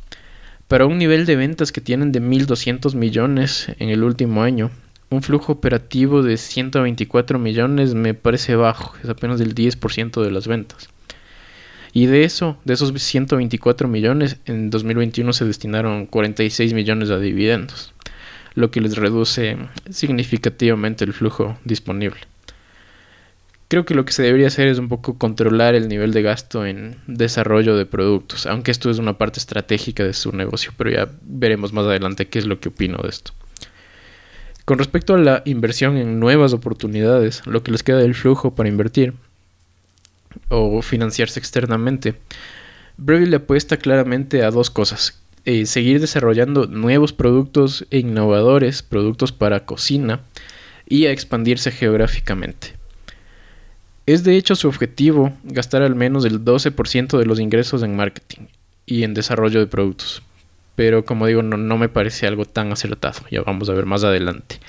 Para 0.67 0.85
un 0.85 0.97
nivel 0.97 1.25
de 1.25 1.35
ventas 1.35 1.71
que 1.71 1.81
tienen 1.81 2.11
de 2.11 2.21
1.200 2.21 2.95
millones 2.95 3.67
en 3.79 3.89
el 3.89 4.03
último 4.03 4.43
año, 4.43 4.71
un 5.09 5.23
flujo 5.23 5.51
operativo 5.53 6.21
de 6.21 6.37
124 6.37 7.39
millones 7.39 7.95
me 7.95 8.13
parece 8.13 8.55
bajo, 8.55 8.95
es 9.03 9.09
apenas 9.09 9.41
el 9.41 9.55
10% 9.55 10.21
de 10.21 10.31
las 10.31 10.47
ventas. 10.47 10.89
Y 11.91 12.05
de 12.05 12.23
eso, 12.23 12.57
de 12.65 12.75
esos 12.75 12.93
124 12.93 13.87
millones, 13.87 14.37
en 14.45 14.69
2021 14.69 15.33
se 15.33 15.45
destinaron 15.45 16.05
46 16.05 16.73
millones 16.73 17.09
a 17.09 17.17
dividendos, 17.17 17.93
lo 18.53 18.69
que 18.69 18.81
les 18.81 18.95
reduce 18.95 19.57
significativamente 19.89 21.03
el 21.03 21.13
flujo 21.13 21.57
disponible. 21.65 22.19
Creo 23.69 23.85
que 23.85 23.93
lo 23.93 24.05
que 24.05 24.13
se 24.13 24.23
debería 24.23 24.47
hacer 24.47 24.67
es 24.67 24.79
un 24.79 24.87
poco 24.89 25.17
controlar 25.17 25.75
el 25.75 25.89
nivel 25.89 26.11
de 26.11 26.23
gasto 26.23 26.65
en 26.65 26.97
desarrollo 27.05 27.75
de 27.75 27.85
productos, 27.85 28.45
aunque 28.45 28.71
esto 28.71 28.89
es 28.89 28.99
una 28.99 29.17
parte 29.17 29.39
estratégica 29.39 30.03
de 30.03 30.13
su 30.13 30.31
negocio, 30.31 30.71
pero 30.77 30.91
ya 30.91 31.07
veremos 31.21 31.73
más 31.73 31.85
adelante 31.85 32.27
qué 32.27 32.39
es 32.39 32.45
lo 32.45 32.59
que 32.59 32.69
opino 32.69 32.97
de 33.01 33.09
esto. 33.09 33.31
Con 34.69 34.77
respecto 34.77 35.15
a 35.15 35.17
la 35.17 35.41
inversión 35.45 35.97
en 35.97 36.19
nuevas 36.19 36.53
oportunidades, 36.53 37.41
lo 37.47 37.63
que 37.63 37.71
les 37.71 37.81
queda 37.81 37.97
del 37.97 38.13
flujo 38.13 38.53
para 38.53 38.69
invertir 38.69 39.15
o 40.49 40.83
financiarse 40.83 41.39
externamente. 41.39 42.13
Breville 42.95 43.37
apuesta 43.37 43.77
claramente 43.77 44.43
a 44.43 44.51
dos 44.51 44.69
cosas. 44.69 45.23
Eh, 45.43 45.65
seguir 45.65 45.99
desarrollando 45.99 46.67
nuevos 46.67 47.13
productos 47.13 47.87
e 47.89 47.97
innovadores, 47.97 48.83
productos 48.83 49.31
para 49.31 49.65
cocina, 49.65 50.19
y 50.87 51.07
a 51.07 51.11
expandirse 51.11 51.71
geográficamente. 51.71 52.75
Es 54.05 54.23
de 54.23 54.35
hecho 54.35 54.55
su 54.55 54.67
objetivo 54.67 55.33
gastar 55.45 55.81
al 55.81 55.95
menos 55.95 56.25
el 56.25 56.45
12% 56.45 57.17
de 57.17 57.25
los 57.25 57.39
ingresos 57.39 57.81
en 57.81 57.95
marketing 57.95 58.45
y 58.85 59.01
en 59.01 59.15
desarrollo 59.15 59.61
de 59.61 59.65
productos. 59.65 60.21
Pero 60.79 61.03
como 61.03 61.27
digo, 61.27 61.43
no, 61.43 61.57
no 61.57 61.77
me 61.77 61.89
parece 61.89 62.25
algo 62.25 62.45
tan 62.45 62.71
acertado. 62.71 63.19
Ya 63.29 63.41
vamos 63.41 63.67
a 63.67 63.73
ver 63.73 63.85
más 63.85 64.05
adelante. 64.05 64.61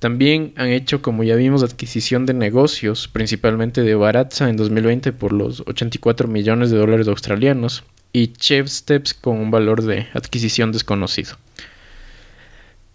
También 0.00 0.52
han 0.56 0.66
hecho, 0.66 1.00
como 1.00 1.22
ya 1.22 1.36
vimos, 1.36 1.62
adquisición 1.62 2.26
de 2.26 2.34
negocios, 2.34 3.06
principalmente 3.06 3.82
de 3.82 3.94
Baratza 3.94 4.48
en 4.48 4.56
2020 4.56 5.12
por 5.12 5.32
los 5.32 5.60
84 5.60 6.26
millones 6.26 6.72
de 6.72 6.78
dólares 6.78 7.06
australianos 7.06 7.84
y 8.12 8.32
Chef 8.32 8.66
Steps 8.66 9.14
con 9.14 9.38
un 9.38 9.52
valor 9.52 9.84
de 9.84 10.08
adquisición 10.12 10.72
desconocido. 10.72 11.36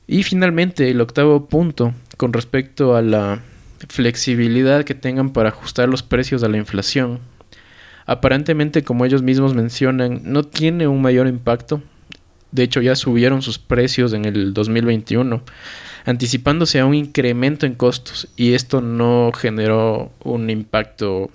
Y 0.05 0.23
finalmente, 0.23 0.91
el 0.91 0.99
octavo 0.99 1.47
punto 1.47 1.93
con 2.17 2.33
respecto 2.33 2.97
a 2.97 3.01
la 3.01 3.41
flexibilidad 3.87 4.83
que 4.83 4.95
tengan 4.95 5.31
para 5.31 5.47
ajustar 5.47 5.87
los 5.87 6.03
precios 6.03 6.43
a 6.43 6.49
la 6.49 6.57
inflación. 6.57 7.21
Aparentemente, 8.05 8.83
como 8.83 9.05
ellos 9.05 9.21
mismos 9.21 9.53
mencionan, 9.53 10.19
no 10.25 10.43
tiene 10.43 10.89
un 10.89 11.01
mayor 11.01 11.27
impacto. 11.27 11.81
De 12.51 12.63
hecho, 12.63 12.81
ya 12.81 12.95
subieron 12.95 13.41
sus 13.41 13.59
precios 13.59 14.13
en 14.13 14.25
el 14.25 14.53
2021 14.53 15.43
anticipándose 16.05 16.79
a 16.79 16.85
un 16.85 16.95
incremento 16.95 17.65
en 17.65 17.75
costos 17.75 18.27
y 18.35 18.53
esto 18.53 18.81
no 18.81 19.31
generó 19.33 20.11
un 20.23 20.49
impacto 20.49 21.29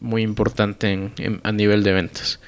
muy 0.00 0.22
importante 0.22 1.10
a 1.42 1.52
nivel 1.52 1.82
de 1.82 1.92
ventas. 1.92 2.40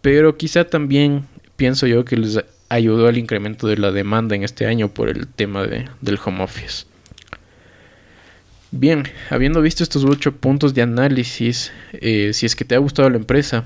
Pero 0.00 0.36
quizá 0.36 0.64
también 0.64 1.24
pienso 1.56 1.86
yo 1.86 2.04
que 2.04 2.16
les 2.16 2.40
ayudó 2.68 3.08
al 3.08 3.18
incremento 3.18 3.66
de 3.66 3.76
la 3.76 3.90
demanda 3.90 4.36
en 4.36 4.42
este 4.42 4.66
año 4.66 4.88
por 4.88 5.08
el 5.08 5.26
tema 5.26 5.66
de, 5.66 5.88
del 6.00 6.18
home 6.24 6.42
office. 6.42 6.86
Bien, 8.72 9.04
habiendo 9.30 9.62
visto 9.62 9.82
estos 9.82 10.04
ocho 10.04 10.32
puntos 10.32 10.74
de 10.74 10.82
análisis, 10.82 11.72
eh, 11.92 12.32
si 12.34 12.46
es 12.46 12.56
que 12.56 12.64
te 12.64 12.74
ha 12.74 12.78
gustado 12.78 13.08
la 13.08 13.16
empresa, 13.16 13.64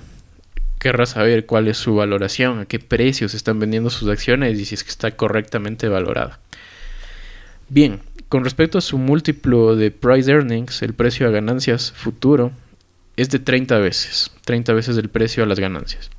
querrás 0.81 1.11
saber 1.11 1.47
cuál 1.47 1.69
es 1.69 1.77
su 1.77 1.95
valoración, 1.95 2.59
a 2.59 2.65
qué 2.65 2.81
precios 2.81 3.35
están 3.35 3.61
vendiendo 3.61 3.91
sus 3.91 4.09
acciones 4.09 4.59
y 4.59 4.65
si 4.65 4.75
es 4.75 4.83
que 4.83 4.91
está 4.91 5.13
correctamente 5.13 5.89
valorada. 5.89 6.41
Bien, 7.69 8.01
con 8.29 8.43
respecto 8.43 8.79
a 8.79 8.81
su 8.81 8.99
múltiplo 8.99 9.77
de 9.77 9.91
price 9.91 10.31
earnings, 10.31 10.83
el 10.83 10.95
precio 10.95 11.29
a 11.29 11.31
ganancias 11.31 11.93
futuro 11.93 12.51
es 13.17 13.29
de 13.29 13.39
30 13.39 13.79
veces, 13.79 14.33
30 14.45 14.73
veces 14.73 14.97
el 14.97 15.11
precio 15.11 15.45
a 15.45 15.47
las 15.47 15.61
ganancias. 15.61 16.11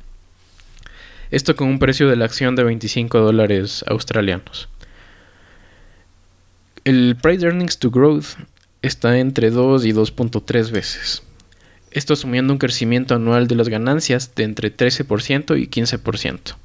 Esto 1.31 1.55
con 1.55 1.67
un 1.67 1.79
precio 1.79 2.07
de 2.07 2.15
la 2.15 2.25
acción 2.25 2.55
de 2.55 2.63
25 2.63 3.19
dólares 3.19 3.83
australianos. 3.87 4.69
El 6.83 7.15
price 7.19 7.45
earnings 7.45 7.79
to 7.79 7.89
growth 7.89 8.35
está 8.81 9.17
entre 9.17 9.49
2 9.49 9.85
y 9.85 9.93
2.3 9.93 10.71
veces. 10.71 11.23
Esto 11.91 12.13
asumiendo 12.13 12.53
un 12.53 12.59
crecimiento 12.59 13.15
anual 13.15 13.47
de 13.47 13.55
las 13.55 13.67
ganancias 13.67 14.33
de 14.33 14.43
entre 14.43 14.75
13% 14.75 15.59
y 15.59 15.67
15%. 15.67 16.55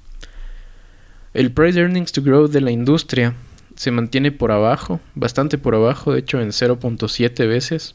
El 1.34 1.52
price 1.52 1.78
earnings 1.78 2.12
to 2.12 2.22
growth 2.22 2.50
de 2.50 2.60
la 2.60 2.70
industria 2.70 3.34
se 3.74 3.90
mantiene 3.90 4.32
por 4.32 4.52
abajo, 4.52 5.00
bastante 5.14 5.58
por 5.58 5.74
abajo, 5.74 6.12
de 6.12 6.20
hecho 6.20 6.40
en 6.40 6.50
0.7 6.50 7.46
veces. 7.46 7.94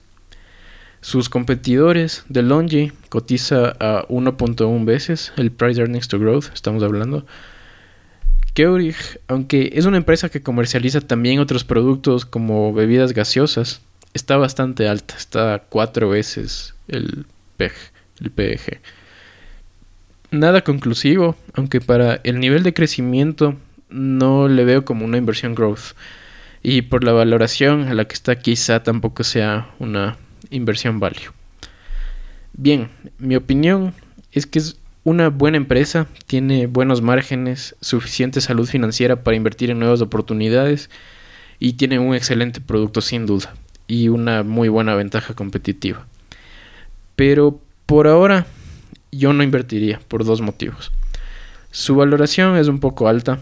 Sus 1.00 1.30
competidores, 1.30 2.24
de 2.30 2.44
Longi 2.44 2.92
cotiza 3.10 3.76
a 3.80 4.06
1.1 4.10 4.86
veces 4.86 5.34
el 5.38 5.52
Price 5.52 5.80
Earnings 5.80 6.08
to 6.08 6.20
Growth, 6.20 6.54
estamos 6.54 6.84
hablando. 6.84 7.26
Keurig, 8.54 8.98
aunque 9.28 9.72
es 9.74 9.86
una 9.86 9.98
empresa 9.98 10.30
que 10.30 10.44
comercializa 10.44 11.02
también 11.02 11.40
otros 11.40 11.64
productos 11.64 12.26
como 12.26 12.74
bebidas 12.74 13.14
gaseosas, 13.14 13.82
está 14.14 14.38
bastante 14.38 14.88
alta, 14.88 15.16
está 15.18 15.64
4 15.70 16.10
veces 16.10 16.74
el 16.88 17.26
PEG, 17.58 17.74
el 18.22 18.32
PEG. 18.32 18.82
Nada 20.32 20.62
conclusivo, 20.62 21.36
aunque 21.54 21.82
para 21.82 22.22
el 22.24 22.40
nivel 22.40 22.64
de 22.64 22.74
crecimiento 22.74 23.56
no 23.90 24.48
le 24.48 24.64
veo 24.64 24.86
como 24.86 25.06
una 25.06 25.18
inversión 25.18 25.56
growth. 25.56 25.96
Y 26.64 26.84
por 26.84 27.04
la 27.04 27.12
valoración 27.12 27.88
a 27.88 27.94
la 27.94 28.06
que 28.06 28.14
está 28.14 28.38
quizá 28.38 28.84
tampoco 28.84 29.24
sea 29.24 29.70
una 29.80 30.18
inversión 30.52 31.00
value. 31.00 31.32
Bien, 32.54 32.90
mi 33.18 33.36
opinión 33.36 33.94
es 34.32 34.46
que 34.46 34.60
es 34.60 34.78
una 35.04 35.30
buena 35.30 35.58
empresa, 35.58 36.08
tiene 36.28 36.68
buenos 36.68 37.02
márgenes, 37.02 37.76
suficiente 37.82 38.40
salud 38.40 38.68
financiera 38.68 39.24
para 39.24 39.36
invertir 39.36 39.72
en 39.72 39.80
nuevas 39.80 40.02
oportunidades 40.02 40.90
y 41.60 41.74
tiene 41.74 41.98
un 41.98 42.14
excelente 42.14 42.62
producto 42.62 43.02
sin 43.02 43.26
duda 43.26 43.56
y 43.92 44.08
una 44.08 44.44
muy 44.44 44.70
buena 44.70 44.96
ventaja 44.96 45.34
competitiva. 45.34 46.08
Pero 47.18 47.60
por 47.86 48.08
ahora 48.08 48.48
yo 49.12 49.34
no 49.34 49.44
invertiría 49.44 50.00
por 50.08 50.24
dos 50.24 50.40
motivos. 50.40 50.94
Su 51.72 51.96
valoración 51.98 52.56
es 52.56 52.70
un 52.70 52.80
poco 52.80 53.10
alta 53.10 53.40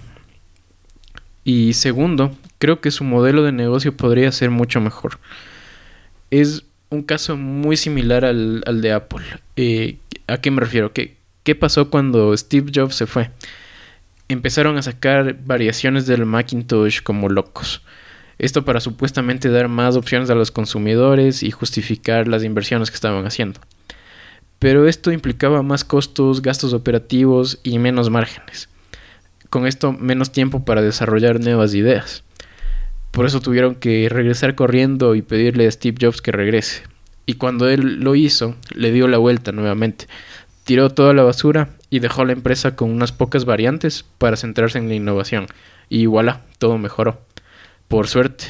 y 1.44 1.74
segundo, 1.74 2.36
creo 2.58 2.82
que 2.82 2.90
su 2.90 3.04
modelo 3.04 3.44
de 3.44 3.52
negocio 3.52 3.96
podría 3.96 4.32
ser 4.32 4.50
mucho 4.50 4.82
mejor. 4.82 5.20
Es 6.32 6.64
un 6.90 7.04
caso 7.04 7.38
muy 7.38 7.78
similar 7.78 8.26
al, 8.26 8.82
de 8.82 8.92
Apple. 8.92 9.24
Eh, 9.56 10.00
¿A 10.26 10.42
qué 10.42 10.50
me 10.50 10.62
refiero? 10.62 10.94
¿Qué, 10.94 11.18
¿Qué 11.44 11.54
pasó 11.54 11.92
cuando 11.92 12.36
Steve 12.36 12.72
Jobs 12.74 12.96
se 12.96 13.06
fue? 13.06 13.30
Empezaron 14.30 14.78
a 14.78 14.82
sacar 14.82 15.38
variaciones 15.46 16.08
del 16.08 16.26
Macintosh 16.26 17.04
como 17.04 17.30
locos. 17.30 17.84
Esto 18.40 18.64
para 18.64 18.80
supuestamente 18.80 19.50
dar 19.50 19.68
más 19.68 19.98
opciones 19.98 20.30
a 20.30 20.36
los 20.36 20.50
consumidores 20.50 21.44
y 21.44 21.52
justificar 21.52 22.30
las 22.30 22.46
inversiones 22.46 22.90
que 22.90 22.96
estaban 22.96 23.26
haciendo. 23.26 23.60
Pero 24.60 24.88
esto 24.88 25.12
implicaba 25.12 25.62
más 25.62 25.84
costos, 25.84 26.42
gastos 26.42 26.74
operativos 26.74 27.60
y 27.64 27.80
menos 27.80 28.10
márgenes. 28.10 28.70
Con 29.50 29.68
esto 29.68 29.92
menos 29.92 30.32
tiempo 30.32 30.64
para 30.64 30.82
desarrollar 30.82 31.42
nuevas 31.42 31.74
ideas. 31.74 32.24
Por 33.12 33.26
eso 33.26 33.42
tuvieron 33.42 33.76
que 33.76 34.08
regresar 34.10 34.56
corriendo 34.56 35.16
y 35.16 35.22
pedirle 35.22 35.68
a 35.68 35.72
Steve 35.72 35.98
Jobs 36.00 36.22
que 36.22 36.32
regrese. 36.32 36.84
Y 37.26 37.34
cuando 37.34 37.68
él 37.68 38.00
lo 38.00 38.16
hizo, 38.16 38.56
le 38.74 38.94
dio 38.94 39.10
la 39.10 39.18
vuelta 39.18 39.52
nuevamente. 39.52 40.08
Tiró 40.64 40.90
toda 40.92 41.14
la 41.14 41.24
basura 41.24 41.72
y 41.90 42.00
dejó 42.00 42.24
la 42.24 42.34
empresa 42.34 42.78
con 42.78 42.90
unas 42.90 43.12
pocas 43.12 43.44
variantes 43.44 44.06
para 44.18 44.38
centrarse 44.38 44.78
en 44.78 44.88
la 44.88 44.96
innovación. 44.96 45.48
Y 45.90 46.06
voilà, 46.06 46.42
todo 46.60 46.78
mejoró 46.78 47.20
por 47.90 48.08
suerte. 48.08 48.46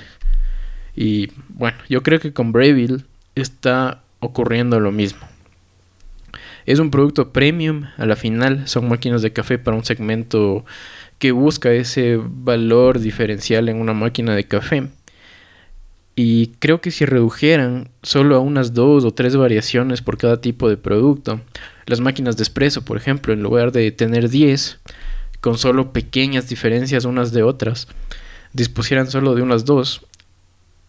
Y 0.96 1.32
bueno, 1.48 1.78
yo 1.90 2.04
creo 2.04 2.20
que 2.20 2.34
con 2.34 2.52
Brayville 2.52 3.06
está 3.34 4.04
ocurriendo 4.20 4.80
lo 4.80 4.92
mismo. 4.92 5.22
Es 6.68 6.78
un 6.78 6.92
producto 6.92 7.32
premium, 7.34 7.86
a 7.98 8.06
la 8.06 8.16
final 8.16 8.68
son 8.68 8.88
máquinas 8.88 9.24
de 9.24 9.34
café 9.34 9.58
para 9.58 9.76
un 9.76 9.84
segmento 9.84 10.66
que 11.18 11.32
busca 11.32 11.72
ese 11.72 12.20
valor 12.22 13.00
diferencial 13.00 13.70
en 13.70 13.78
una 13.78 13.94
máquina 13.94 14.36
de 14.36 14.44
café. 14.44 14.88
Y 16.16 16.48
creo 16.60 16.82
que 16.82 16.92
si 16.92 17.06
redujeran 17.06 17.90
solo 18.04 18.36
a 18.36 18.40
unas 18.40 18.74
dos 18.74 19.06
o 19.06 19.12
tres 19.12 19.38
variaciones 19.38 20.02
por 20.02 20.18
cada 20.18 20.42
tipo 20.42 20.70
de 20.70 20.76
producto, 20.76 21.40
las 21.86 22.02
máquinas 22.02 22.36
de 22.36 22.44
espresso, 22.44 22.84
por 22.84 22.98
ejemplo, 22.98 23.34
en 23.34 23.42
lugar 23.42 23.72
de 23.72 23.90
tener 23.92 24.30
10, 24.30 24.80
con 25.40 25.58
solo 25.58 25.94
pequeñas 25.94 26.50
diferencias 26.50 27.06
unas 27.06 27.32
de 27.32 27.44
otras, 27.44 27.88
dispusieran 28.54 29.10
solo 29.10 29.36
de 29.36 29.42
unas 29.42 29.66
dos, 29.66 30.06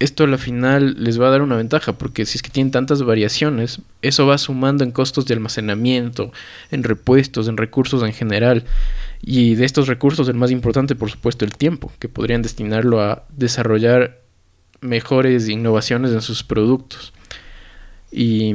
esto 0.01 0.25
a 0.25 0.27
la 0.27 0.39
final 0.39 0.97
les 0.99 1.21
va 1.21 1.29
a 1.29 1.31
dar 1.31 1.43
una 1.43 1.57
ventaja, 1.57 1.93
porque 1.93 2.25
si 2.25 2.39
es 2.39 2.43
que 2.43 2.49
tienen 2.49 2.71
tantas 2.71 3.03
variaciones, 3.03 3.83
eso 4.01 4.27
va 4.27 4.39
sumando 4.39 4.83
en 4.83 4.93
costos 4.93 5.27
de 5.27 5.35
almacenamiento, 5.35 6.33
en 6.71 6.83
repuestos, 6.85 7.49
en 7.49 7.59
recursos 7.59 8.03
en 8.03 8.15
general. 8.15 8.65
Y 9.21 9.57
de 9.57 9.67
estos 9.67 9.89
recursos 9.89 10.27
el 10.29 10.37
más 10.37 10.51
importante, 10.51 10.95
por 10.95 11.11
supuesto, 11.11 11.45
el 11.45 11.55
tiempo, 11.55 11.93
que 11.99 12.09
podrían 12.09 12.41
destinarlo 12.41 13.03
a 13.03 13.25
desarrollar 13.29 14.23
mejores 14.81 15.51
innovaciones 15.51 16.13
en 16.13 16.23
sus 16.23 16.45
productos. 16.45 17.13
Y 18.11 18.55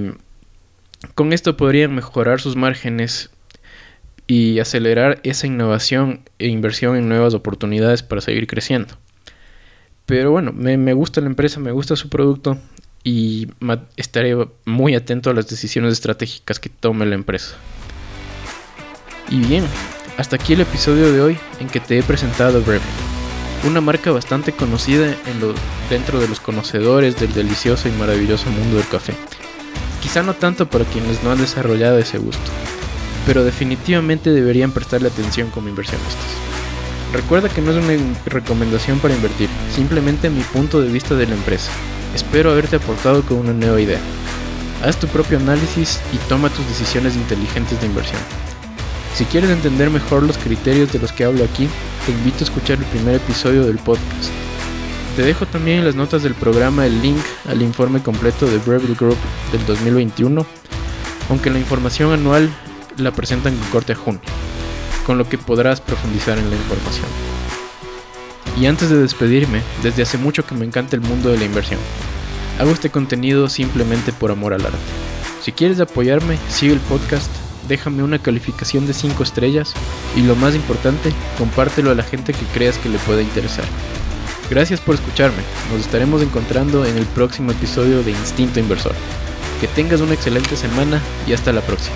con 1.14 1.32
esto 1.32 1.56
podrían 1.56 1.94
mejorar 1.94 2.42
sus 2.42 2.56
márgenes 2.56 3.30
y 4.26 4.58
acelerar 4.58 5.20
esa 5.22 5.46
innovación 5.46 6.22
e 6.40 6.48
inversión 6.48 6.96
en 6.96 7.08
nuevas 7.08 7.36
oportunidades 7.36 8.02
para 8.02 8.22
seguir 8.22 8.48
creciendo. 8.48 8.96
Pero 10.06 10.32
bueno, 10.32 10.52
me, 10.54 10.94
gusta 10.94 11.22
la 11.22 11.28
empresa, 11.28 11.60
me 11.60 11.72
gusta 11.72 11.96
su 11.96 12.10
producto 12.10 12.58
y 13.04 13.48
estaré 13.98 14.36
muy 14.66 14.96
atento 14.96 15.30
a 15.30 15.34
las 15.34 15.48
decisiones 15.48 15.94
estratégicas 15.94 16.60
que 16.60 16.70
tome 16.70 17.06
la 17.06 17.16
empresa. 17.16 17.56
Y 19.30 19.40
bien, 19.40 19.66
hasta 20.18 20.36
aquí 20.36 20.54
el 20.54 20.62
episodio 20.62 21.12
de 21.12 21.22
hoy 21.22 21.38
en 21.60 21.68
que 21.68 21.80
te 21.80 21.98
he 21.98 22.04
presentado 22.04 22.62
Brev, 22.62 22.82
una 23.68 23.82
marca 23.82 24.12
bastante 24.12 24.52
conocida 24.52 25.16
dentro 25.90 26.20
de 26.20 26.28
los 26.28 26.40
conocedores 26.40 27.20
del 27.20 27.34
delicioso 27.34 27.90
y 27.90 27.92
maravilloso 27.94 28.50
mundo 28.52 28.78
del 28.78 28.88
café. 28.88 29.14
Quizá 30.02 30.22
no 30.22 30.36
tanto 30.36 30.70
para 30.70 30.86
quienes 30.86 31.24
no 31.24 31.32
han 31.32 31.40
desarrollado 31.40 31.98
ese 31.98 32.20
gusto, 32.20 32.52
pero 33.26 33.44
definitivamente 33.44 34.30
deberían 34.30 34.72
prestarle 34.72 35.08
atención 35.08 35.50
como 35.50 35.68
inversionistas. 35.68 36.55
Recuerda 37.16 37.48
que 37.48 37.62
no 37.62 37.72
es 37.72 37.78
una 37.78 37.96
recomendación 38.26 39.00
para 39.00 39.16
invertir, 39.16 39.48
simplemente 39.74 40.30
mi 40.30 40.42
punto 40.42 40.82
de 40.82 40.92
vista 40.92 41.16
de 41.16 41.26
la 41.26 41.36
empresa. 41.36 41.72
Espero 42.14 42.52
haberte 42.52 42.76
aportado 42.76 43.24
con 43.24 43.38
una 43.38 43.54
nueva 43.54 43.80
idea. 43.80 44.02
Haz 44.84 45.00
tu 45.00 45.08
propio 45.08 45.38
análisis 45.38 46.02
y 46.12 46.18
toma 46.28 46.50
tus 46.50 46.68
decisiones 46.68 47.16
inteligentes 47.16 47.80
de 47.80 47.88
inversión. 47.88 48.20
Si 49.16 49.24
quieres 49.24 49.50
entender 49.50 49.90
mejor 49.90 50.24
los 50.24 50.38
criterios 50.38 50.92
de 50.92 51.00
los 51.00 51.14
que 51.14 51.24
hablo 51.24 51.46
aquí, 51.46 51.70
te 52.06 52.12
invito 52.12 52.40
a 52.42 52.44
escuchar 52.44 52.80
el 52.80 52.86
primer 52.86 53.16
episodio 53.16 53.64
del 53.64 53.78
podcast. 53.78 54.30
Te 55.16 55.22
dejo 55.22 55.46
también 55.46 55.80
en 55.80 55.86
las 55.86 55.96
notas 55.96 56.22
del 56.22 56.34
programa 56.34 56.86
el 56.86 57.02
link 57.02 57.24
al 57.48 57.62
informe 57.62 58.04
completo 58.04 58.46
de 58.46 58.58
Breville 58.58 58.96
Group 58.96 59.18
del 59.54 59.66
2021, 59.66 60.46
aunque 61.30 61.50
la 61.50 61.60
información 61.60 62.12
anual 62.12 62.50
la 62.98 63.12
presentan 63.12 63.56
con 63.56 63.70
corte 63.70 63.94
a 63.94 63.96
junio, 63.96 64.20
con 65.06 65.18
lo 65.18 65.30
que 65.30 65.38
podrás 65.38 65.82
profundizar 65.82 66.38
en 66.38 66.50
la 66.50 66.56
información. 66.56 67.08
Y 68.60 68.66
antes 68.68 68.90
de 68.90 69.02
despedirme, 69.02 69.62
desde 69.84 70.04
hace 70.04 70.18
mucho 70.18 70.46
que 70.46 70.56
me 70.56 70.66
encanta 70.66 70.96
el 70.96 71.02
mundo 71.02 71.30
de 71.30 71.38
la 71.38 71.46
inversión. 71.46 71.80
Hago 72.60 72.72
este 72.72 72.90
contenido 72.90 73.50
simplemente 73.50 74.14
por 74.14 74.32
amor 74.32 74.54
al 74.54 74.66
arte. 74.66 74.78
Si 75.42 75.52
quieres 75.52 75.80
apoyarme, 75.80 76.38
sigue 76.50 76.74
el 76.74 76.80
podcast, 76.80 77.30
déjame 77.68 78.02
una 78.02 78.20
calificación 78.20 78.88
de 78.88 78.94
5 78.94 79.22
estrellas 79.24 79.74
y 80.16 80.22
lo 80.22 80.36
más 80.36 80.56
importante, 80.56 81.12
compártelo 81.38 81.92
a 81.92 81.96
la 81.96 82.04
gente 82.04 82.34
que 82.34 82.46
creas 82.54 82.78
que 82.78 82.90
le 82.90 82.98
pueda 83.00 83.22
interesar. 83.22 83.66
Gracias 84.50 84.80
por 84.80 84.96
escucharme, 84.96 85.42
nos 85.72 85.82
estaremos 85.82 86.22
encontrando 86.22 86.86
en 86.86 86.98
el 86.98 87.06
próximo 87.08 87.52
episodio 87.52 88.04
de 88.04 88.12
Instinto 88.12 88.60
Inversor. 88.60 88.94
Que 89.60 89.68
tengas 89.68 90.02
una 90.02 90.14
excelente 90.14 90.56
semana 90.56 91.02
y 91.28 91.34
hasta 91.34 91.52
la 91.52 91.62
próxima. 91.62 91.96